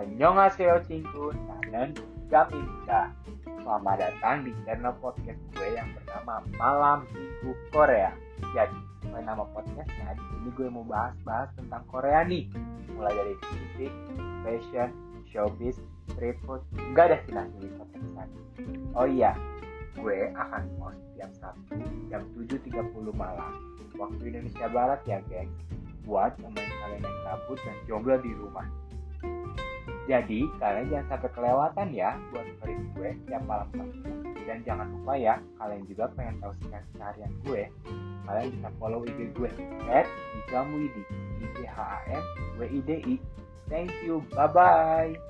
Annyeonghaseyo 0.00 0.80
Cingkun, 0.88 1.36
Kanen, 1.44 1.92
Gamimda. 2.32 3.12
Selamat 3.44 4.00
datang 4.00 4.48
di 4.48 4.56
channel 4.64 4.96
podcast 4.96 5.36
gue 5.52 5.68
yang 5.76 5.92
bernama 5.92 6.40
Malam 6.56 6.98
Minggu 7.12 7.52
Korea. 7.68 8.08
Jadi, 8.56 8.80
sesuai 9.04 9.28
nama 9.28 9.44
podcastnya, 9.52 10.16
di 10.16 10.24
sini 10.32 10.48
gue 10.56 10.68
mau 10.72 10.88
bahas-bahas 10.88 11.52
tentang 11.52 11.84
Korea 11.92 12.24
nih. 12.24 12.48
Mulai 12.96 13.12
dari 13.12 13.34
musik, 13.36 13.92
fashion, 14.40 14.88
showbiz, 15.28 15.76
street 16.16 16.40
food, 16.48 16.64
nggak 16.96 17.12
ada 17.12 17.18
silah 17.28 17.44
wisata 17.60 17.96
di. 18.00 18.40
Oh 18.96 19.04
iya, 19.04 19.36
gue 20.00 20.32
akan 20.32 20.64
post 20.80 21.00
tiap 21.12 21.28
Sabtu 21.36 21.76
jam 22.08 22.24
7.30 22.40 22.88
malam 23.12 23.52
waktu 24.00 24.32
Indonesia 24.32 24.64
Barat 24.72 25.04
ya 25.04 25.20
geng 25.28 25.52
buat 26.08 26.32
nemenin 26.40 26.72
kalian 26.80 27.04
yang 27.04 27.18
kabut 27.28 27.60
dan 27.60 27.76
jomblo 27.84 28.16
di 28.24 28.32
rumah 28.32 28.64
jadi 30.10 30.40
kalian 30.58 30.90
jangan 30.90 31.06
sampai 31.06 31.30
kelewatan 31.30 31.88
ya 31.94 32.18
buat 32.34 32.42
dengerin 32.42 32.80
gue 32.98 33.10
tiap 33.30 33.42
malam 33.46 33.70
Sabtu. 33.70 34.10
Dan 34.42 34.58
jangan 34.66 34.90
lupa 34.90 35.14
ya 35.14 35.34
kalian 35.62 35.86
juga 35.86 36.10
pengen 36.18 36.42
tahu 36.42 36.52
seharian 36.98 37.30
gue 37.46 37.70
kalian 38.26 38.50
bisa 38.50 38.68
follow 38.82 39.06
IG 39.06 39.30
gue 39.38 39.50
at 39.86 40.06
I 40.10 40.40
H 40.50 41.78
A 41.78 41.98
M 42.10 42.24
W 42.58 42.66
I 42.66 42.78
D 42.82 42.90
I. 43.06 43.14
Thank 43.70 43.94
you 44.02 44.26
bye 44.34 44.50
bye 44.50 45.29